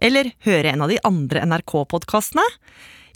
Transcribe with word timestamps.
eller 0.00 0.32
høre 0.46 0.72
en 0.72 0.84
av 0.84 0.92
de 0.92 0.98
andre 1.06 1.44
NRK-podkastene. 1.46 2.44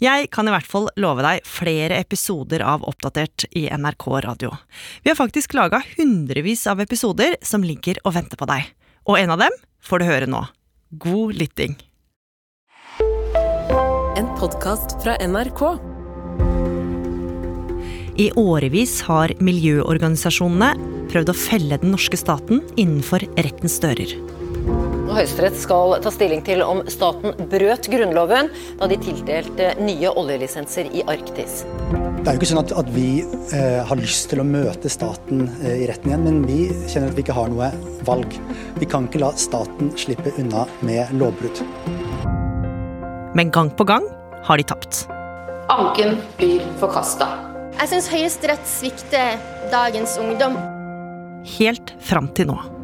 Jeg 0.03 0.27
kan 0.33 0.47
i 0.47 0.51
hvert 0.51 0.67
fall 0.67 0.89
love 0.99 1.23
deg 1.23 1.45
flere 1.47 1.97
episoder 2.01 2.63
av 2.67 2.83
Oppdatert 2.87 3.47
i 3.55 3.65
NRK 3.71 4.07
Radio. 4.25 4.51
Vi 5.03 5.11
har 5.11 5.19
faktisk 5.19 5.55
laga 5.55 5.81
hundrevis 5.95 6.65
av 6.67 6.83
episoder 6.83 7.37
som 7.41 7.63
ligger 7.63 8.01
og 8.03 8.17
venter 8.17 8.39
på 8.39 8.47
deg. 8.49 8.67
Og 9.07 9.19
en 9.21 9.35
av 9.35 9.43
dem 9.45 9.55
får 9.85 10.01
du 10.01 10.09
høre 10.09 10.29
nå. 10.29 10.43
God 10.99 11.35
lytting. 11.39 11.77
En 14.15 14.27
podkast 14.39 14.97
fra 15.03 15.15
NRK. 15.23 15.63
I 18.15 18.29
årevis 18.39 19.01
har 19.07 19.33
miljøorganisasjonene 19.43 20.69
prøvd 21.11 21.31
å 21.31 21.35
felle 21.35 21.79
den 21.81 21.91
norske 21.95 22.19
staten 22.19 22.61
innenfor 22.79 23.23
rettens 23.35 23.75
dører. 23.83 24.15
Høyesterett 25.15 25.55
skal 25.55 25.93
ta 26.03 26.11
stilling 26.11 26.41
til 26.43 26.59
om 26.65 26.81
staten 26.91 27.35
brøt 27.51 27.87
Grunnloven 27.91 28.49
da 28.79 28.89
de 28.91 28.97
tildelte 28.99 29.69
nye 29.79 30.11
oljelisenser 30.11 30.89
i 30.91 31.05
Arktis. 31.07 31.61
Det 32.25 32.31
er 32.31 32.35
jo 32.35 32.41
ikke 32.41 32.49
sånn 32.49 32.61
at, 32.63 32.73
at 32.81 32.89
vi 32.91 33.21
eh, 33.53 33.79
har 33.85 34.01
lyst 34.01 34.31
til 34.31 34.41
å 34.41 34.47
møte 34.49 34.89
staten 34.91 35.45
eh, 35.61 35.85
i 35.85 35.87
retten 35.87 36.11
igjen, 36.11 36.25
men 36.25 36.41
vi 36.49 36.59
kjenner 36.89 37.13
at 37.13 37.15
vi 37.15 37.23
ikke 37.23 37.37
har 37.37 37.51
noe 37.53 37.69
valg. 38.07 38.35
Vi 38.81 38.89
kan 38.89 39.07
ikke 39.07 39.21
la 39.23 39.31
staten 39.39 39.93
slippe 39.99 40.33
unna 40.41 40.65
med 40.83 41.13
lovbrudd. 41.15 41.63
Men 43.37 43.53
gang 43.53 43.71
på 43.77 43.87
gang 43.87 44.09
har 44.49 44.59
de 44.59 44.67
tapt. 44.67 45.05
Anken 45.71 46.17
blir 46.39 46.65
forkasta. 46.81 47.29
Jeg 47.75 47.93
syns 47.93 48.11
Høyesterett 48.11 48.67
svikter 48.69 49.35
dagens 49.71 50.17
ungdom. 50.21 50.57
Helt 51.57 51.93
fram 52.01 52.33
til 52.33 52.49
nå. 52.49 52.74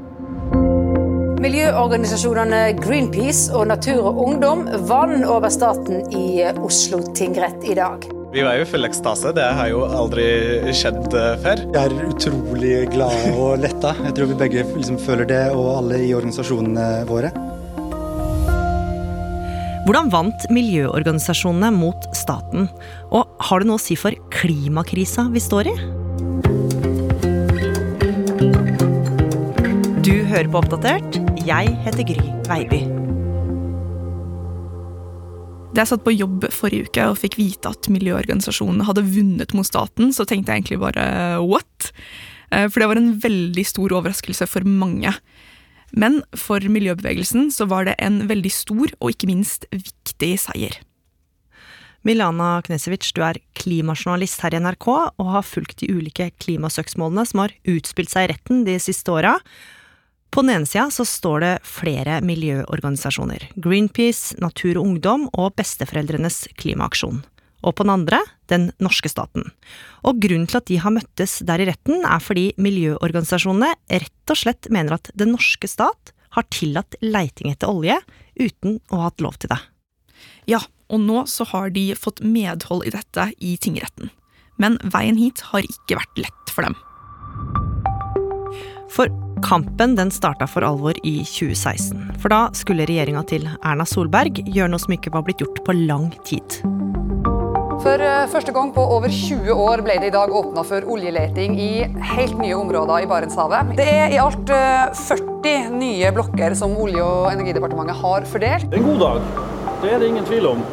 Miljøorganisasjonene 1.42 2.76
Greenpeace 2.78 3.50
og 3.58 3.66
Natur 3.72 4.04
og 4.12 4.20
Ungdom 4.22 4.68
vant 4.86 5.24
over 5.26 5.50
staten 5.50 6.04
i 6.14 6.44
Oslo 6.62 7.00
tingrett 7.18 7.64
i 7.66 7.74
dag. 7.80 8.04
Vi 8.32 8.44
var 8.46 8.60
jo 8.60 8.64
i 8.64 8.68
full 8.70 8.86
ekstase. 8.86 9.32
Det 9.34 9.48
har 9.58 9.72
jo 9.72 9.82
aldri 9.84 10.26
skjedd 10.78 11.16
eh, 11.18 11.34
før. 11.42 11.64
Vi 11.74 11.80
er 11.82 11.96
utrolig 12.06 12.76
glade 12.94 13.32
og 13.34 13.58
letta. 13.64 13.96
Jeg 14.06 14.14
tror 14.20 14.30
vi 14.30 14.38
begge 14.44 14.68
liksom 14.70 15.00
føler 15.02 15.28
det, 15.32 15.42
og 15.58 15.72
alle 15.80 15.98
i 16.06 16.14
organisasjonene 16.14 17.08
våre. 17.10 17.34
Hvordan 19.88 20.14
vant 20.14 20.46
miljøorganisasjonene 20.54 21.74
mot 21.74 22.06
staten? 22.16 22.70
Og 23.10 23.26
har 23.50 23.66
det 23.66 23.72
noe 23.72 23.82
å 23.82 23.84
si 23.84 23.98
for 23.98 24.14
klimakrisa 24.38 25.26
vi 25.34 25.42
står 25.42 25.74
i? 25.74 25.76
Du 30.06 30.16
hører 30.30 30.48
på 30.54 30.62
Oppdatert. 30.62 31.21
Jeg 31.42 31.72
heter 31.82 32.06
Gry 32.06 32.22
Veiby. 32.46 32.80
Da 35.72 35.82
jeg 35.82 35.90
satt 35.90 36.04
på 36.06 36.14
jobb 36.14 36.46
forrige 36.54 36.86
uke 36.86 37.08
og 37.10 37.18
fikk 37.18 37.40
vite 37.40 37.72
at 37.72 37.90
miljøorganisasjonene 37.90 38.86
hadde 38.86 39.08
vunnet 39.08 39.56
mot 39.58 39.66
staten, 39.66 40.12
så 40.14 40.28
tenkte 40.30 40.54
jeg 40.54 40.62
egentlig 40.62 40.82
bare 40.84 41.06
what? 41.42 41.90
Eh, 42.54 42.68
for 42.70 42.84
det 42.84 42.92
var 42.92 43.02
en 43.02 43.16
veldig 43.24 43.66
stor 43.66 43.98
overraskelse 43.98 44.46
for 44.52 44.68
mange. 44.68 45.16
Men 45.98 46.22
for 46.38 46.62
miljøbevegelsen 46.62 47.50
så 47.50 47.66
var 47.72 47.90
det 47.90 47.98
en 47.98 48.28
veldig 48.30 48.54
stor 48.54 48.94
og 49.00 49.16
ikke 49.16 49.32
minst 49.32 49.66
viktig 49.74 50.36
seier. 50.46 50.78
Milana 52.06 52.60
Knesevic, 52.66 53.10
du 53.18 53.26
er 53.26 53.42
klimajournalist 53.58 54.46
her 54.46 54.54
i 54.54 54.62
NRK 54.62 54.88
og 54.94 55.28
har 55.40 55.46
fulgt 55.46 55.82
de 55.82 55.90
ulike 55.90 56.32
klimasøksmålene 56.42 57.26
som 57.30 57.48
har 57.48 57.58
utspilt 57.70 58.14
seg 58.14 58.30
i 58.30 58.34
retten 58.36 58.66
de 58.70 58.78
siste 58.82 59.10
åra. 59.14 59.40
På 60.32 60.42
den 60.42 60.54
ene 60.56 60.68
sida 60.68 60.86
så 60.96 61.04
står 61.04 61.44
det 61.44 61.56
flere 61.68 62.22
miljøorganisasjoner. 62.24 63.50
Greenpeace, 63.60 64.38
Natur 64.40 64.78
og 64.80 64.86
Ungdom 64.86 65.26
og 65.36 65.58
Besteforeldrenes 65.60 66.46
klimaaksjon. 66.62 67.20
Og 67.62 67.76
på 67.76 67.84
den 67.84 67.92
andre 67.94 68.22
den 68.50 68.70
norske 68.82 69.12
staten. 69.12 69.50
Og 70.08 70.22
grunnen 70.24 70.48
til 70.50 70.62
at 70.62 70.70
de 70.72 70.80
har 70.82 70.94
møttes 70.96 71.42
der 71.46 71.62
i 71.62 71.68
retten, 71.68 72.06
er 72.08 72.24
fordi 72.24 72.54
miljøorganisasjonene 72.64 73.74
rett 73.92 74.34
og 74.34 74.40
slett 74.40 74.72
mener 74.72 74.96
at 74.98 75.12
den 75.20 75.34
norske 75.36 75.68
stat 75.70 76.14
har 76.38 76.48
tillatt 76.48 76.96
leiting 77.04 77.52
etter 77.52 77.70
olje 77.70 78.00
uten 78.40 78.80
å 78.88 79.02
ha 79.02 79.10
hatt 79.10 79.24
lov 79.24 79.36
til 79.36 79.52
det. 79.52 79.60
Ja, 80.48 80.62
og 80.88 81.04
nå 81.04 81.26
så 81.28 81.44
har 81.52 81.76
de 81.76 81.92
fått 82.00 82.24
medhold 82.24 82.88
i 82.88 82.96
dette 82.96 83.28
i 83.44 83.58
tingretten. 83.60 84.14
Men 84.56 84.80
veien 84.96 85.20
hit 85.20 85.44
har 85.52 85.68
ikke 85.68 86.00
vært 86.00 86.24
lett 86.24 86.56
for 86.56 86.68
dem. 86.68 86.80
For 88.92 89.12
Kampen 89.44 89.96
den 89.96 90.12
starta 90.12 90.48
for 90.48 90.66
alvor 90.66 90.98
i 91.04 91.22
2016. 91.26 92.12
For 92.22 92.32
da 92.34 92.42
skulle 92.58 92.86
regjeringa 92.90 93.24
til 93.30 93.48
Erna 93.60 93.88
Solberg 93.90 94.42
gjøre 94.46 94.72
noe 94.72 94.82
som 94.82 94.94
ikke 94.96 95.14
var 95.14 95.26
blitt 95.28 95.42
gjort 95.42 95.64
på 95.66 95.76
lang 95.76 96.12
tid. 96.28 96.62
For 97.82 97.98
eh, 98.06 98.28
første 98.30 98.54
gang 98.54 98.70
på 98.76 98.84
over 98.96 99.10
20 99.10 99.50
år 99.58 99.82
ble 99.86 99.96
det 100.04 100.12
i 100.12 100.14
dag 100.14 100.30
åpna 100.38 100.62
for 100.68 100.86
oljeleting 100.94 101.56
i 101.58 101.72
helt 102.12 102.38
nye 102.38 102.60
områder 102.60 103.08
i 103.08 103.10
Barentshavet. 103.10 103.74
Det 103.80 103.88
er 103.90 104.14
i 104.14 104.20
alt 104.22 104.52
40 104.52 105.50
eh, 105.50 105.72
nye 105.74 106.14
blokker 106.14 106.54
som 106.58 106.78
Olje- 106.78 107.02
og 107.02 107.32
energidepartementet 107.32 107.98
har 108.04 108.30
fordelt. 108.30 108.78
En 108.78 108.86
god 108.92 109.02
dag, 109.08 109.34
det 109.82 109.96
er 109.96 110.04
det 110.04 110.14
ingen 110.14 110.30
tvil 110.30 110.54
om. 110.54 110.64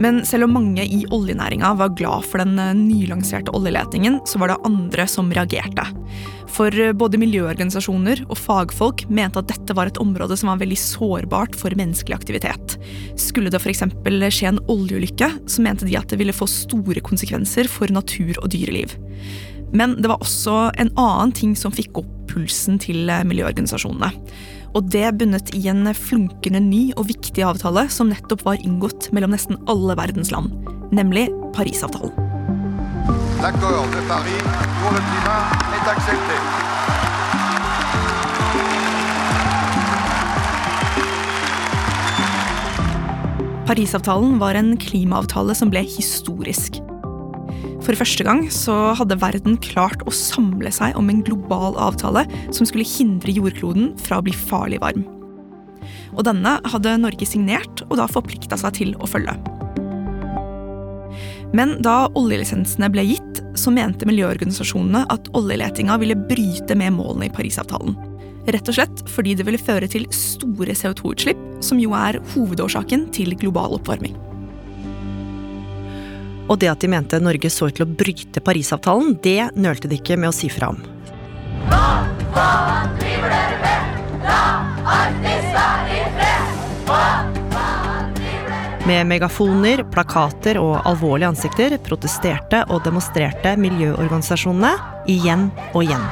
Men 0.00 0.22
selv 0.24 0.46
om 0.46 0.54
mange 0.56 0.84
i 0.84 1.02
oljenæringa 1.12 1.74
var 1.76 1.92
glad 1.92 2.24
for 2.24 2.40
den 2.40 2.56
eh, 2.58 2.72
nylanserte 2.76 3.52
oljeletingen, 3.56 4.20
så 4.24 4.40
var 4.40 4.54
det 4.54 4.62
andre 4.68 5.04
som 5.08 5.28
reagerte. 5.36 5.84
For 6.50 6.74
eh, 6.74 6.92
både 6.96 7.20
miljøorganisasjoner 7.20 8.24
og 8.28 8.38
fagfolk 8.38 9.06
mente 9.12 9.40
at 9.40 9.50
dette 9.50 9.76
var 9.76 9.90
et 9.90 10.00
område 10.02 10.36
som 10.38 10.50
var 10.52 10.60
veldig 10.62 10.78
sårbart 10.80 11.56
for 11.58 11.74
menneskelig 11.78 12.16
aktivitet. 12.18 12.76
Skulle 13.20 13.52
det 13.52 13.60
f.eks. 13.62 13.84
skje 14.34 14.50
en 14.50 14.62
oljeulykke, 14.70 15.30
så 15.50 15.64
mente 15.64 15.88
de 15.88 15.98
at 15.98 16.10
det 16.10 16.20
ville 16.20 16.36
få 16.36 16.48
store 16.50 17.02
konsekvenser 17.04 17.70
for 17.70 17.92
natur 17.94 18.34
og 18.40 18.50
dyreliv. 18.54 18.96
Men 19.72 19.94
det 20.02 20.10
var 20.10 20.22
også 20.22 20.72
en 20.82 20.90
annen 20.98 21.34
ting 21.36 21.54
som 21.58 21.74
fikk 21.74 22.02
opp 22.02 22.16
pulsen 22.30 22.78
til 22.82 23.10
eh, 23.10 23.26
miljøorganisasjonene. 23.26 24.10
Og 24.70 24.86
det 24.90 25.08
bunnet 25.18 25.50
i 25.58 25.64
en 25.70 25.88
flunkende 25.98 26.60
ny 26.62 26.82
og 26.94 27.08
viktig 27.08 27.42
avtale 27.42 27.88
som 27.90 28.10
nettopp 28.10 28.44
var 28.46 28.60
inngått 28.62 29.10
mellom 29.14 29.34
nesten 29.34 29.58
alle 29.70 29.98
verdens 29.98 30.30
land, 30.34 30.54
nemlig 30.94 31.28
Parisavtalen. 31.56 32.14
L'accord 33.40 33.88
de 33.90 34.06
Paris 34.06 34.42
pour 34.82 34.92
le 34.92 35.00
climat 35.00 35.69
est 35.80 35.88
accepté. 35.88 36.36
Parisavtalen 43.66 44.38
var 44.40 44.58
en 44.58 44.74
klimaavtale 44.76 45.54
som 45.54 45.70
ble 45.70 45.84
historisk. 45.86 46.80
For 47.80 47.96
første 47.96 48.24
gang 48.26 48.42
så 48.52 48.74
hadde 48.98 49.18
verden 49.22 49.56
klart 49.62 50.02
å 50.04 50.12
samle 50.14 50.72
seg 50.74 50.98
om 50.98 51.08
en 51.10 51.22
global 51.26 51.78
avtale 51.80 52.26
som 52.50 52.66
skulle 52.68 52.86
hindre 52.86 53.32
jordkloden 53.32 53.94
fra 54.02 54.18
å 54.18 54.26
bli 54.26 54.34
farlig 54.36 54.82
varm. 54.82 55.06
Og 56.18 56.26
denne 56.26 56.58
hadde 56.66 56.98
Norge 57.00 57.26
signert 57.28 57.84
og 57.88 57.96
da 58.02 58.10
forplikta 58.10 58.58
seg 58.58 58.76
til 58.82 58.92
å 58.98 59.08
følge. 59.08 59.38
Men 61.56 61.78
da 61.82 62.04
oljelisensene 62.18 62.90
ble 62.92 63.06
gitt, 63.08 63.29
så 63.60 63.72
mente 63.74 64.08
miljøorganisasjonene 64.08 65.04
at 65.12 65.28
oljeletinga 65.36 65.98
ville 66.00 66.16
bryte 66.16 66.76
med 66.78 66.96
målene 66.96 67.28
i 67.28 67.34
Parisavtalen. 67.34 67.98
Rett 68.50 68.70
og 68.72 68.76
slett 68.76 69.02
fordi 69.12 69.36
det 69.36 69.44
ville 69.46 69.60
føre 69.60 69.88
til 69.90 70.06
store 70.16 70.74
CO2-utslipp, 70.76 71.40
som 71.64 71.80
jo 71.82 71.92
er 71.96 72.18
hovedårsaken 72.32 73.10
til 73.14 73.36
global 73.38 73.76
oppvarming. 73.76 74.16
Og 76.50 76.58
det 76.58 76.70
at 76.72 76.82
de 76.82 76.90
mente 76.90 77.20
Norge 77.22 77.50
så 77.52 77.68
ut 77.68 77.76
til 77.78 77.86
å 77.86 77.92
bryte 78.00 78.42
Parisavtalen, 78.42 79.14
det 79.22 79.52
nølte 79.60 79.90
de 79.90 80.00
ikke 80.00 80.16
med 80.18 80.32
å 80.32 80.34
si 80.34 80.50
fra 80.50 80.72
om. 80.72 80.80
Hva 81.68 81.84
faen 82.34 82.96
driver 82.98 83.30
dere 83.30 83.60
med? 83.60 84.24
La 84.24 84.40
Arktis 84.96 85.52
være 85.54 86.00
i 86.00 86.08
fred! 86.16 86.64
Hva 86.88 87.04
med 88.90 89.06
megafoner, 89.06 89.84
plakater 89.92 90.58
og 90.58 90.80
alvorlige 90.88 91.28
ansikter 91.30 91.76
protesterte 91.86 92.64
og 92.74 92.82
demonstrerte 92.82 93.52
miljøorganisasjonene 93.60 94.72
igjen 95.14 95.46
og 95.70 95.84
igjen. 95.84 96.06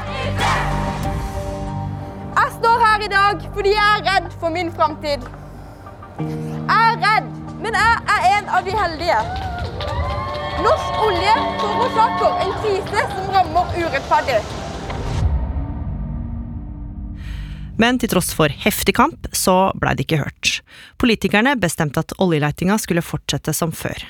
Jeg 2.37 2.55
står 2.61 2.85
her 2.85 3.07
i 3.09 3.11
dag 3.17 3.43
fordi 3.57 3.75
jeg 3.75 3.89
er 3.97 4.07
redd 4.13 4.31
for 4.39 4.55
min 4.55 4.71
framtid. 4.79 5.27
Jeg 6.21 6.79
er 6.79 7.03
redd 7.03 7.35
men 7.59 7.75
jeg 7.75 8.15
er 8.15 8.29
en 8.37 8.55
av 8.55 8.69
de 8.69 8.77
heldige. 8.79 9.19
Norsk 10.63 11.03
olje 11.09 11.35
forårsaker 11.65 12.41
en 12.47 12.57
krise 12.63 13.05
som 13.17 13.35
rammer 13.35 13.77
urettferdig. 13.83 14.68
Men 17.79 17.99
til 18.03 18.11
tross 18.11 18.33
for 18.35 18.51
heftig 18.51 18.97
kamp, 18.99 19.29
så 19.33 19.71
blei 19.79 19.95
det 19.95 20.09
ikke 20.09 20.23
hørt. 20.25 20.55
Politikerne 20.99 21.55
bestemte 21.61 22.03
at 22.03 22.15
oljeletinga 22.19 22.79
skulle 22.83 23.07
fortsette 23.07 23.55
som 23.55 23.73
før. 23.75 24.03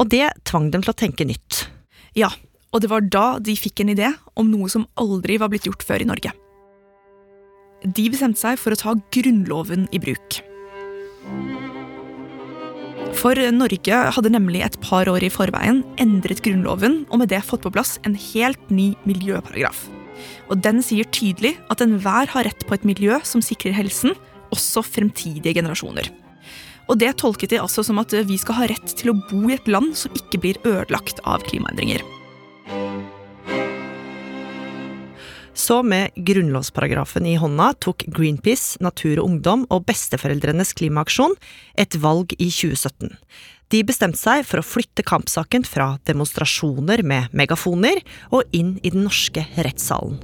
Og 0.00 0.08
det 0.12 0.30
tvang 0.48 0.70
dem 0.72 0.84
til 0.84 0.94
å 0.94 0.96
tenke 0.96 1.26
nytt. 1.28 1.66
Ja, 2.16 2.30
og 2.72 2.82
det 2.82 2.90
var 2.92 3.04
da 3.04 3.26
de 3.42 3.56
fikk 3.58 3.82
en 3.82 3.92
idé 3.92 4.12
om 4.38 4.48
noe 4.48 4.70
som 4.72 4.88
aldri 5.00 5.36
var 5.42 5.52
blitt 5.52 5.68
gjort 5.68 5.84
før 5.84 6.04
i 6.04 6.08
Norge. 6.08 6.32
De 7.84 8.06
bestemte 8.12 8.40
seg 8.40 8.60
for 8.60 8.72
å 8.72 8.80
ta 8.80 8.96
Grunnloven 9.12 9.88
i 9.92 10.00
bruk. 10.00 10.40
For 13.20 13.36
Norge 13.52 14.02
hadde 14.14 14.32
nemlig 14.32 14.62
et 14.64 14.76
par 14.84 15.08
år 15.10 15.24
i 15.26 15.32
forveien 15.32 15.82
endret 16.00 16.44
Grunnloven 16.44 17.02
og 17.10 17.20
med 17.20 17.32
det 17.32 17.42
fått 17.44 17.64
på 17.66 17.72
plass 17.74 17.98
en 18.06 18.14
helt 18.14 18.70
ny 18.72 18.92
miljøparagraf. 19.08 19.88
Og 20.50 20.60
Den 20.62 20.82
sier 20.84 21.08
tydelig 21.08 21.56
at 21.72 21.82
enhver 21.84 22.30
har 22.32 22.46
rett 22.48 22.66
på 22.66 22.76
et 22.76 22.86
miljø 22.88 23.20
som 23.24 23.42
sikrer 23.44 23.76
helsen, 23.76 24.16
også 24.50 24.82
fremtidige 24.82 25.54
generasjoner. 25.60 26.10
Og 26.90 26.98
Det 26.98 27.12
tolket 27.22 27.52
de 27.52 27.60
altså 27.62 27.84
som 27.86 28.00
at 28.02 28.12
vi 28.26 28.38
skal 28.40 28.58
ha 28.58 28.70
rett 28.72 28.96
til 28.98 29.12
å 29.12 29.18
bo 29.30 29.46
i 29.48 29.54
et 29.54 29.68
land 29.70 29.94
som 29.94 30.14
ikke 30.18 30.42
blir 30.42 30.58
ødelagt 30.66 31.22
av 31.22 31.44
klimaendringer. 31.46 32.02
Så 35.54 35.82
med 35.86 36.14
grunnlovsparagrafen 36.16 37.26
i 37.28 37.36
hånda 37.38 37.72
tok 37.84 38.06
Greenpeace, 38.10 38.78
Natur 38.82 39.20
og 39.20 39.26
Ungdom 39.28 39.66
og 39.70 39.84
Besteforeldrenes 39.86 40.72
klimaaksjon 40.78 41.36
et 41.78 41.94
valg 42.00 42.32
i 42.38 42.48
2017. 42.48 43.12
De 43.70 43.84
bestemte 43.86 44.18
seg 44.18 44.42
for 44.48 44.58
å 44.58 44.66
flytte 44.66 45.04
kampsaken 45.06 45.62
fra 45.62 45.92
demonstrasjoner 46.08 47.04
med 47.06 47.30
megafoner 47.36 48.00
og 48.34 48.50
inn 48.56 48.74
i 48.82 48.90
den 48.90 49.04
norske 49.06 49.44
rettssalen. 49.54 50.18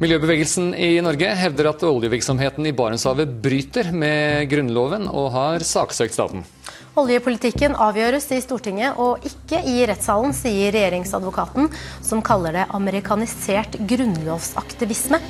Miljøbevegelsen 0.00 0.70
i 0.76 0.94
Norge 1.04 1.28
hevder 1.36 1.70
at 1.74 1.82
oljevirksomheten 1.84 2.68
i 2.68 2.72
Barentshavet 2.76 3.32
bryter 3.44 3.90
med 3.92 4.46
Grunnloven 4.48 5.04
og 5.08 5.28
har 5.34 5.64
saksøkt 5.64 6.16
staten. 6.16 6.44
Oljepolitikken 7.00 7.76
avgjøres 7.76 8.30
i 8.32 8.40
Stortinget 8.44 8.96
og 9.00 9.24
ikke 9.28 9.60
i 9.68 9.84
rettssalen, 9.88 10.32
sier 10.36 10.72
regjeringsadvokaten, 10.76 11.68
som 12.04 12.24
kaller 12.24 12.60
det 12.60 12.66
amerikanisert 12.76 13.76
grunnlovsaktivisme. 13.88 15.20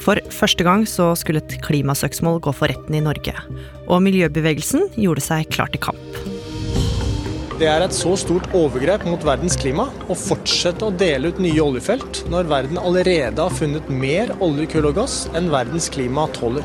For 0.00 0.20
første 0.32 0.64
gang 0.64 0.86
så 0.88 1.12
skulle 1.18 1.42
et 1.42 1.58
klimasøksmål 1.64 2.40
gå 2.44 2.54
for 2.56 2.72
retten 2.72 2.96
i 2.96 3.02
Norge. 3.04 3.34
Og 3.90 4.00
miljøbevegelsen 4.04 4.88
gjorde 4.96 5.24
seg 5.24 5.50
klar 5.52 5.68
til 5.72 5.82
kamp. 5.84 6.20
Det 7.60 7.68
er 7.68 7.84
et 7.84 7.92
så 7.92 8.14
stort 8.16 8.46
overgrep 8.56 9.02
mot 9.04 9.20
verdens 9.26 9.58
klima 9.60 9.90
å 10.08 10.16
fortsette 10.16 10.86
å 10.86 10.94
dele 10.96 11.28
ut 11.28 11.42
nye 11.44 11.60
oljefelt 11.60 12.22
når 12.32 12.48
verden 12.48 12.80
allerede 12.80 13.36
har 13.36 13.52
funnet 13.52 13.90
mer 13.92 14.32
olje, 14.40 14.70
kull 14.72 14.88
og 14.88 14.96
gass 14.96 15.26
enn 15.36 15.52
verdens 15.52 15.90
klima 15.92 16.24
tåler. 16.38 16.64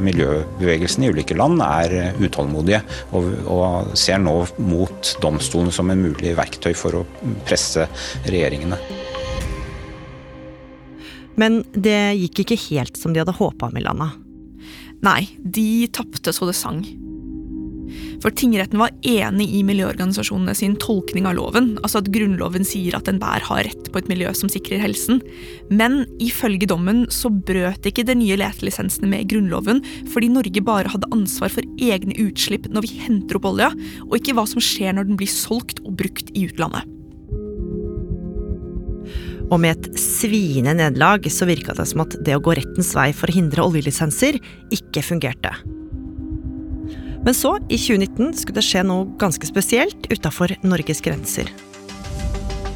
Miljøbevegelsen 0.00 1.04
i 1.04 1.12
ulike 1.12 1.36
land 1.36 1.60
er 1.62 2.16
utålmodige 2.16 2.80
og, 3.12 3.28
og 3.44 3.92
ser 4.00 4.24
nå 4.24 4.38
mot 4.64 5.12
domstolen 5.20 5.68
som 5.76 5.92
en 5.92 6.06
mulig 6.08 6.32
verktøy 6.40 6.72
for 6.72 7.02
å 7.02 7.08
presse 7.44 7.84
regjeringene. 8.24 8.80
Men 11.40 11.62
det 11.74 12.14
gikk 12.20 12.44
ikke 12.44 12.60
helt 12.68 13.00
som 13.00 13.14
de 13.14 13.22
hadde 13.22 13.36
håpa, 13.36 13.70
Milana. 13.74 14.12
Nei, 15.04 15.26
de 15.38 15.86
tapte 15.92 16.32
så 16.32 16.46
det 16.48 16.56
sang. 16.56 16.84
For 18.22 18.32
tingretten 18.32 18.80
var 18.80 18.94
enig 19.04 19.46
i 19.52 19.60
miljøorganisasjonene 19.66 20.54
sin 20.56 20.78
tolkning 20.80 21.26
av 21.28 21.36
loven, 21.36 21.74
altså 21.82 22.00
at 22.00 22.08
Grunnloven 22.14 22.64
sier 22.66 22.96
at 22.96 23.10
enhver 23.10 23.44
har 23.44 23.64
rett 23.66 23.90
på 23.92 24.00
et 24.00 24.08
miljø 24.08 24.32
som 24.36 24.48
sikrer 24.52 24.80
helsen. 24.80 25.20
Men 25.68 26.02
ifølge 26.24 26.68
dommen 26.70 27.04
så 27.12 27.28
brøt 27.28 27.84
ikke 27.90 28.06
de 28.08 28.16
nye 28.22 28.38
letelisensene 28.40 29.10
med 29.12 29.28
Grunnloven, 29.28 29.82
fordi 30.14 30.32
Norge 30.32 30.64
bare 30.64 30.94
hadde 30.94 31.12
ansvar 31.14 31.52
for 31.52 31.68
egne 31.76 32.16
utslipp 32.24 32.70
når 32.72 32.88
vi 32.88 33.04
henter 33.04 33.40
opp 33.40 33.50
olja, 33.52 33.70
og 34.08 34.16
ikke 34.18 34.38
hva 34.38 34.48
som 34.48 34.64
skjer 34.64 34.96
når 34.96 35.10
den 35.10 35.20
blir 35.20 35.30
solgt 35.30 35.84
og 35.84 35.96
brukt 36.00 36.32
i 36.32 36.48
utlandet. 36.48 36.88
Og 39.54 39.60
med 39.62 39.76
et 39.78 40.00
sviende 40.02 40.72
nederlag 40.74 41.28
så 41.30 41.46
virka 41.46 41.76
det 41.78 41.86
som 41.86 42.02
at 42.02 42.16
det 42.26 42.34
å 42.34 42.42
gå 42.42 42.56
rettens 42.58 42.90
vei 42.96 43.12
for 43.14 43.30
å 43.30 43.36
hindre 43.36 43.62
oljelisenser 43.62 44.40
ikke 44.74 45.04
fungerte. 45.06 45.52
Men 47.24 47.36
så, 47.38 47.54
i 47.70 47.78
2019, 47.78 48.34
skulle 48.40 48.58
det 48.58 48.66
skje 48.66 48.82
noe 48.84 49.06
ganske 49.20 49.46
spesielt 49.48 50.10
utafor 50.10 50.52
Norges 50.66 51.00
grenser. 51.06 51.48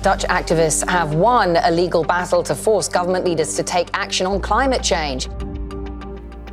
Dutch 0.07 0.25
activists 0.31 0.87
have 0.89 1.19
won 1.19 1.59
a 1.59 1.71
legal 1.75 2.07
battle 2.07 2.45
to 2.47 2.55
force 2.55 2.89
government 2.89 3.27
leaders 3.27 3.57
to 3.57 3.65
take 3.67 3.91
action 3.93 4.31
on 4.31 4.41
climate 4.41 4.87
change. 4.87 5.27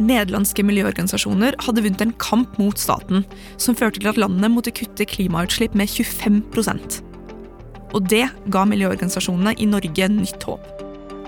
Nederlandske 0.02 0.66
miljøorganisasjoner 0.66 1.56
hadde 1.64 1.86
vunnet 1.86 2.02
en 2.04 2.16
kamp 2.20 2.58
mot 2.60 2.82
staten, 2.82 3.24
som 3.62 3.78
førte 3.78 4.02
til 4.02 4.10
at 4.12 4.20
landet 4.20 4.52
måtte 4.52 4.74
kutte 4.76 5.06
klimautslipp 5.08 5.78
med 5.78 5.88
25 5.88 6.42
Og 7.96 8.08
det 8.12 8.26
ga 8.52 8.66
miljøorganisasjonene 8.68 9.56
i 9.62 9.68
Norge 9.70 10.10
nytt 10.12 10.44
håp. 10.48 10.64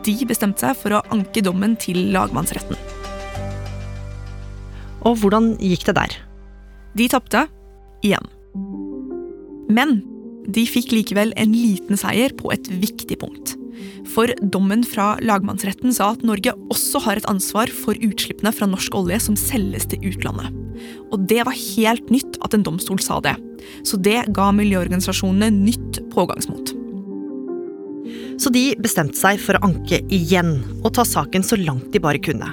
De 0.04 0.16
bestemte 0.28 0.64
seg 0.64 0.78
for 0.80 0.98
å 0.98 1.04
anke 1.16 1.44
dommen 1.44 1.76
til 1.80 2.10
lagmannsretten. 2.16 2.80
Og 5.08 5.20
hvordan 5.22 5.54
gikk 5.64 5.88
det 5.88 5.96
der? 5.98 6.18
De 6.98 7.08
tapte 7.12 7.46
igjen. 8.06 8.28
Men 9.72 10.00
de 10.48 10.64
fikk 10.68 10.94
likevel 10.96 11.34
en 11.40 11.56
liten 11.56 12.00
seier 12.00 12.36
på 12.36 12.52
et 12.56 12.68
viktig 12.72 13.20
punkt. 13.20 13.57
For 14.14 14.32
dommen 14.42 14.84
fra 14.88 15.16
lagmannsretten 15.24 15.94
sa 15.96 16.12
at 16.16 16.24
Norge 16.28 16.54
også 16.72 17.02
har 17.06 17.20
et 17.20 17.30
ansvar 17.30 17.72
for 17.74 17.98
utslippene 18.04 18.54
fra 18.56 18.70
norsk 18.70 18.96
olje 18.98 19.20
som 19.28 19.38
selges 19.40 19.88
til 19.92 20.10
utlandet. 20.10 20.54
Og 21.12 21.24
det 21.30 21.44
var 21.48 21.58
helt 21.58 22.12
nytt 22.14 22.38
at 22.46 22.56
en 22.56 22.66
domstol 22.66 23.02
sa 23.04 23.20
det. 23.24 23.36
Så 23.88 24.00
det 24.02 24.20
ga 24.36 24.52
miljøorganisasjonene 24.56 25.52
nytt 25.54 26.02
pågangsmot. 26.14 26.76
Så 28.38 28.52
de 28.54 28.70
bestemte 28.82 29.18
seg 29.18 29.42
for 29.42 29.58
å 29.58 29.66
anke 29.66 30.04
igjen, 30.14 30.60
og 30.84 30.94
ta 30.96 31.06
saken 31.08 31.46
så 31.46 31.58
langt 31.58 31.90
de 31.94 32.02
bare 32.04 32.22
kunne. 32.22 32.52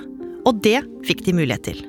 Og 0.49 0.61
det 0.65 0.81
fikk 1.07 1.25
de 1.27 1.37
mulighet 1.37 1.69
til. 1.69 1.83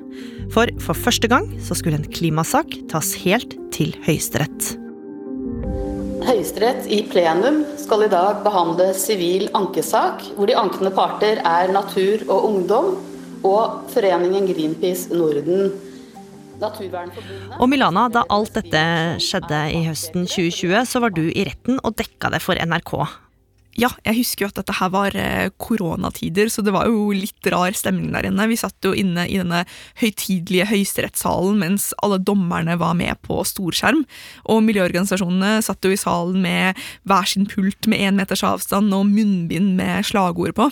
For 0.52 0.70
for 0.82 0.96
første 0.96 1.28
gang 1.32 1.48
så 1.64 1.76
skulle 1.76 1.98
en 2.00 2.10
klimasak 2.12 2.76
tas 2.92 3.14
helt 3.24 3.56
til 3.74 3.96
Høyesterett. 4.06 4.76
Høyesterett 6.24 6.86
i 6.88 7.02
plenum 7.10 7.58
skal 7.76 8.06
i 8.06 8.08
dag 8.08 8.38
behandle 8.44 8.88
sivil 8.96 9.50
ankesak, 9.58 10.22
hvor 10.36 10.48
de 10.48 10.56
ankende 10.56 10.92
parter 10.94 11.42
er 11.44 11.72
Natur 11.74 12.24
og 12.30 12.46
Ungdom 12.48 12.94
og 13.44 13.90
Foreningen 13.92 14.48
Greenpeace 14.48 15.12
Norden. 15.12 15.74
Og 17.60 17.68
Milana, 17.68 18.06
da 18.08 18.22
alt 18.32 18.56
dette 18.56 18.82
skjedde 19.20 19.60
i 19.76 19.82
høsten 19.84 20.24
2020, 20.24 20.78
så 20.88 21.02
var 21.04 21.12
du 21.12 21.26
i 21.28 21.44
retten 21.44 21.82
og 21.84 21.98
dekka 22.00 22.32
det 22.32 22.40
for 22.40 22.56
NRK. 22.56 22.94
Ja, 23.76 23.90
jeg 24.06 24.22
husker 24.22 24.46
jo 24.46 24.48
at 24.48 24.56
dette 24.56 24.74
her 24.78 24.88
var 24.92 25.16
eh, 25.20 25.50
koronatider, 25.60 26.48
så 26.48 26.62
det 26.64 26.72
var 26.72 26.88
jo 26.88 27.10
litt 27.12 27.48
rar 27.52 27.76
stemning 27.76 28.08
der 28.14 28.30
inne. 28.30 28.48
Vi 28.48 28.56
satt 28.56 28.86
jo 28.86 28.94
inne 28.96 29.26
i 29.28 29.36
denne 29.36 29.64
høytidelige 30.00 30.68
høyesterettssalen 30.70 31.60
mens 31.60 31.90
alle 32.04 32.16
dommerne 32.16 32.78
var 32.80 32.96
med 32.96 33.20
på 33.26 33.42
storskjerm. 33.44 34.06
Og 34.48 34.64
miljøorganisasjonene 34.64 35.60
satt 35.66 35.84
jo 35.84 35.92
i 35.92 36.00
salen 36.00 36.40
med 36.44 36.80
hver 37.04 37.28
sin 37.28 37.44
pult 37.50 37.90
med 37.90 38.00
én 38.00 38.16
meters 38.16 38.46
avstand 38.48 38.96
og 38.96 39.10
munnbind 39.10 39.76
med 39.76 40.08
slagord 40.08 40.56
på. 40.56 40.70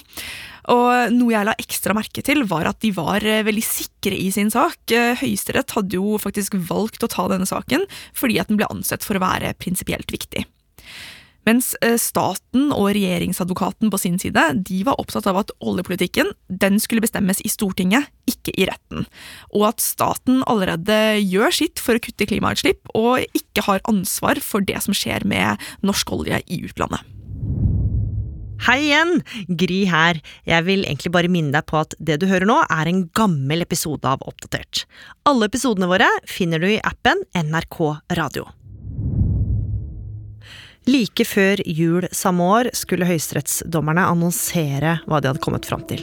Og 0.72 1.12
noe 1.12 1.34
jeg 1.34 1.44
la 1.44 1.58
ekstra 1.60 1.92
merke 1.96 2.24
til, 2.24 2.40
var 2.48 2.70
at 2.70 2.80
de 2.80 2.94
var 2.96 3.24
eh, 3.28 3.44
veldig 3.44 3.66
sikre 3.68 4.16
i 4.16 4.30
sin 4.32 4.48
sak. 4.54 4.80
Eh, 4.88 5.12
Høyesterett 5.20 5.76
hadde 5.76 6.00
jo 6.00 6.16
faktisk 6.22 6.56
valgt 6.70 7.04
å 7.04 7.12
ta 7.12 7.28
denne 7.28 7.48
saken 7.48 7.84
fordi 8.16 8.40
at 8.40 8.48
den 8.48 8.56
ble 8.60 8.72
ansett 8.72 9.04
for 9.04 9.20
å 9.20 9.26
være 9.26 9.52
prinsipielt 9.60 10.08
viktig. 10.14 10.46
Mens 11.48 11.72
eh, 11.84 11.96
staten 12.00 12.70
og 12.72 12.90
regjeringsadvokaten 12.96 13.92
på 13.92 14.00
sin 14.00 14.18
side 14.20 14.46
de 14.64 14.80
var 14.86 14.98
opptatt 15.00 15.28
av 15.30 15.42
at 15.42 15.52
oljepolitikken 15.64 16.32
den 16.48 16.80
skulle 16.82 17.04
bestemmes 17.04 17.42
i 17.44 17.52
Stortinget, 17.52 18.08
ikke 18.30 18.54
i 18.56 18.68
retten. 18.70 19.04
Og 19.52 19.68
at 19.74 19.84
staten 19.84 20.42
allerede 20.50 21.20
gjør 21.20 21.54
sitt 21.54 21.82
for 21.82 21.98
å 21.98 22.04
kutte 22.04 22.28
klimautslipp, 22.30 22.80
og 22.96 23.24
ikke 23.36 23.66
har 23.68 23.84
ansvar 23.90 24.40
for 24.44 24.64
det 24.64 24.80
som 24.84 24.96
skjer 24.96 25.26
med 25.28 25.60
norsk 25.84 26.16
olje 26.16 26.40
i 26.48 26.62
utlandet. 26.64 27.04
Hei 28.64 28.78
igjen! 28.86 29.18
Gry 29.60 29.82
her. 29.90 30.20
Jeg 30.48 30.64
vil 30.64 30.86
egentlig 30.86 31.12
bare 31.12 31.28
minne 31.28 31.52
deg 31.52 31.66
på 31.68 31.82
at 31.82 31.96
det 32.00 32.16
du 32.22 32.28
hører 32.30 32.48
nå, 32.48 32.62
er 32.72 32.88
en 32.88 33.04
gammel 33.12 33.66
episode 33.66 34.08
av 34.08 34.24
Oppdatert. 34.24 34.86
Alle 35.28 35.50
episodene 35.50 35.90
våre 35.90 36.08
finner 36.24 36.62
du 36.62 36.70
i 36.70 36.80
appen 36.80 37.26
NRK 37.36 37.80
Radio. 38.16 38.48
Like 40.84 41.24
før 41.24 41.62
jul 41.64 42.04
samme 42.12 42.44
år 42.44 42.68
skulle 42.76 43.06
høyesterettsdommerne 43.08 44.02
annonsere 44.04 44.98
hva 45.08 45.20
de 45.22 45.30
hadde 45.30 45.40
kommet 45.40 45.64
fram 45.64 45.80
til. 45.88 46.02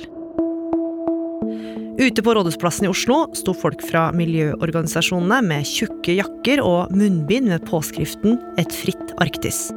Ute 2.02 2.24
på 2.26 2.34
Rådhusplassen 2.34 2.88
i 2.88 2.90
Oslo 2.90 3.28
sto 3.38 3.54
folk 3.54 3.84
fra 3.86 4.08
miljøorganisasjonene 4.18 5.38
med 5.46 5.70
tjukke 5.70 6.16
jakker 6.18 6.64
og 6.66 6.90
munnbind 6.98 7.52
med 7.52 7.62
påskriften 7.70 8.40
'Et 8.58 8.74
fritt 8.74 9.14
Arktis'. 9.22 9.70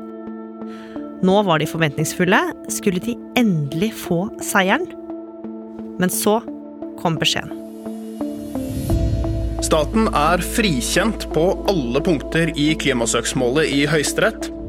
Nå 1.20 1.37
var 1.44 1.58
de 1.58 1.68
forventningsfulle. 1.68 2.40
Skulle 2.68 3.00
de 3.00 3.18
endelig 3.37 3.92
få 3.92 4.30
seieren? 4.40 4.88
Men 6.00 6.08
så 6.08 6.40
kom 6.96 7.18
beskjeden. 7.20 7.52
Staten 9.61 10.08
er 10.08 10.38
frikjent 10.38 11.28
på 11.32 11.66
alle 11.68 12.00
punkter 12.00 12.52
i 12.56 12.75
klimasøksmålet 12.75 13.68
i 13.68 13.84
Høyesterett. 13.84 14.63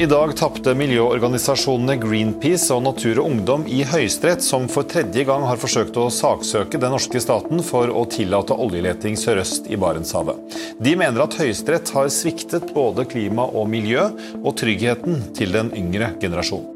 I 0.00 0.06
dag 0.08 0.30
tapte 0.32 0.72
miljøorganisasjonene 0.80 1.98
Greenpeace 2.00 2.70
og 2.72 2.86
Natur 2.86 3.18
og 3.20 3.26
Ungdom 3.28 3.66
i 3.68 3.82
Høyesterett, 3.84 4.40
som 4.40 4.64
for 4.72 4.88
tredje 4.88 5.26
gang 5.28 5.44
har 5.44 5.60
forsøkt 5.60 5.98
å 6.00 6.06
saksøke 6.08 6.80
den 6.80 6.94
norske 6.94 7.20
staten 7.20 7.60
for 7.66 7.92
å 7.92 8.06
tillate 8.08 8.56
oljeleting 8.56 9.18
sørøst 9.20 9.68
i 9.68 9.76
Barentshavet. 9.76 10.56
De 10.80 10.94
mener 10.96 11.20
at 11.20 11.36
Høyesterett 11.36 11.92
har 11.92 12.08
sviktet 12.16 12.72
både 12.72 13.04
klima 13.12 13.44
og 13.44 13.68
miljø, 13.68 14.06
og 14.40 14.56
tryggheten 14.62 15.20
til 15.36 15.52
den 15.52 15.68
yngre 15.76 16.14
generasjonen. 16.22 16.72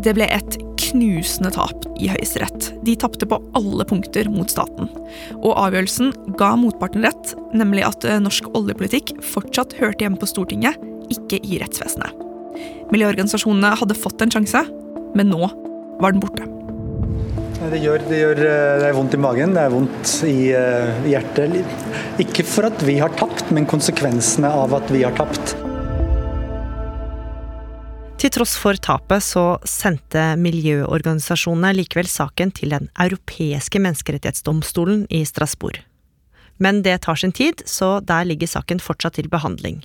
Det 0.00 0.16
ble 0.16 0.32
et 0.32 0.56
knusende 0.86 1.52
tap 1.54 1.86
i 2.00 2.10
Høyesterett. 2.10 2.70
De 2.86 2.96
tapte 2.98 3.28
på 3.28 3.38
alle 3.58 3.86
punkter 3.88 4.28
mot 4.32 4.50
staten. 4.52 4.90
Og 5.40 5.52
avgjørelsen 5.54 6.12
ga 6.40 6.52
motparten 6.60 7.06
rett, 7.06 7.34
nemlig 7.56 7.86
at 7.86 8.06
eh, 8.06 8.20
norsk 8.22 8.50
oljepolitikk 8.56 9.16
fortsatt 9.34 9.76
hørte 9.80 10.06
hjemme 10.06 10.20
på 10.20 10.30
Stortinget, 10.30 10.78
ikke 11.12 11.40
i 11.42 11.60
rettsvesenet. 11.62 12.24
Miljøorganisasjonene 12.92 13.74
hadde 13.80 13.98
fått 13.98 14.22
en 14.22 14.32
sjanse, 14.32 14.62
men 15.16 15.32
nå 15.32 15.50
var 16.00 16.14
den 16.14 16.22
borte. 16.22 16.46
Det 17.56 17.80
gjør, 17.80 18.02
det 18.06 18.18
gjør 18.20 18.40
eh, 18.46 18.72
det 18.82 18.88
er 18.90 18.96
vondt 18.96 19.16
i 19.16 19.20
magen, 19.20 19.54
det 19.56 19.62
er 19.64 19.72
vondt 19.72 20.16
i 20.28 20.36
uh, 20.54 21.06
hjertet. 21.08 21.56
Ikke 22.22 22.44
for 22.46 22.68
at 22.68 22.84
vi 22.86 22.98
har 23.00 23.14
tapt, 23.18 23.48
men 23.54 23.68
konsekvensene 23.68 24.50
av 24.64 24.76
at 24.76 24.92
vi 24.92 25.02
har 25.06 25.16
tapt. 25.16 25.56
Til 28.16 28.32
tross 28.32 28.54
for 28.56 28.78
tapet 28.80 29.20
så 29.20 29.58
sendte 29.68 30.22
miljøorganisasjonene 30.40 31.74
likevel 31.76 32.08
saken 32.08 32.48
til 32.56 32.72
Den 32.72 32.88
europeiske 32.96 33.76
menneskerettighetsdomstolen 33.84 35.02
i 35.12 35.20
Strasbourg. 35.28 35.82
Men 36.56 36.80
det 36.80 37.02
tar 37.04 37.20
sin 37.20 37.34
tid, 37.36 37.60
så 37.68 38.00
der 38.00 38.24
ligger 38.24 38.48
saken 38.48 38.80
fortsatt 38.80 39.18
til 39.20 39.28
behandling. 39.28 39.82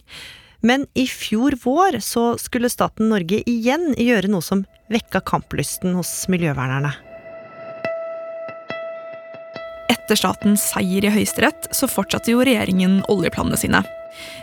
Men 0.63 0.87
i 0.95 1.09
fjor 1.11 1.57
vår 1.59 1.99
så 1.99 2.37
skulle 2.39 2.71
staten 2.71 3.11
Norge 3.11 3.41
igjen 3.43 3.91
gjøre 3.99 4.31
noe 4.31 4.45
som 4.45 4.63
vekka 4.93 5.19
kamplysten 5.27 5.97
hos 5.99 6.13
miljøvernerne. 6.31 6.93
Etter 9.91 10.15
statens 10.15 10.63
seier 10.71 11.03
i 11.03 11.11
Høyesterett 11.11 11.67
så 11.75 11.89
fortsatte 11.89 12.31
jo 12.31 12.43
regjeringen 12.45 13.01
oljeplanene 13.11 13.59
sine. 13.59 13.81